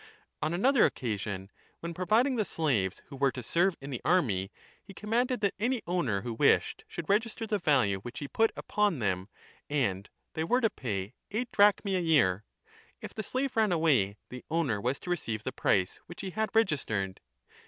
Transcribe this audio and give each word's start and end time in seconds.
On 0.41 0.51
another 0.51 0.83
occasion, 0.83 1.51
when 1.79 1.93
providing 1.93 2.35
the 2.35 2.43
slaves 2.43 3.03
who 3.09 3.15
were 3.15 3.31
to 3.33 3.43
serve 3.43 3.77
in 3.79 3.91
the 3.91 4.01
army, 4.03 4.51
he 4.81 4.95
commanded 4.95 5.41
that 5.41 5.53
any 5.59 5.83
owner 5.85 6.21
who 6.21 6.33
wished 6.33 6.83
should 6.87 7.07
register 7.07 7.45
the 7.45 7.59
value 7.59 7.99
which 7.99 8.17
he 8.17 8.27
put 8.27 8.49
upon 8.55 8.97
them, 8.97 9.29
35 9.69 9.69
and 9.87 10.09
they 10.33 10.43
were 10.43 10.61
to 10.61 10.71
pay 10.71 11.13
eight 11.29 11.51
drachmae 11.51 11.95
a 11.95 11.99
year; 11.99 12.45
if 12.99 13.13
the 13.13 13.21
slave 13.21 13.55
ran 13.55 13.71
away 13.71 14.17
the 14.29 14.43
owner 14.49 14.81
was 14.81 14.97
to 15.01 15.11
receive 15.11 15.43
the 15.43 15.51
price 15.51 15.99
which 16.07 16.21
he 16.21 16.31
had 16.31 16.49
registered. 16.55 17.21